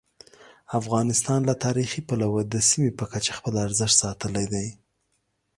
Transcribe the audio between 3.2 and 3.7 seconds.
خپل